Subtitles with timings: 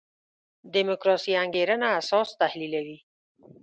[0.73, 2.97] دیموکراسي انګېرنه اساس تحلیلوي.